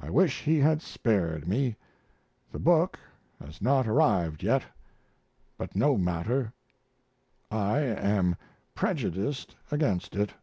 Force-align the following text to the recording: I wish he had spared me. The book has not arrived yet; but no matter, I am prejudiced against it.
I 0.00 0.10
wish 0.10 0.42
he 0.42 0.58
had 0.58 0.82
spared 0.82 1.46
me. 1.46 1.76
The 2.50 2.58
book 2.58 2.98
has 3.40 3.62
not 3.62 3.86
arrived 3.86 4.42
yet; 4.42 4.64
but 5.56 5.76
no 5.76 5.96
matter, 5.96 6.52
I 7.48 7.78
am 7.78 8.34
prejudiced 8.74 9.54
against 9.70 10.16
it. 10.16 10.34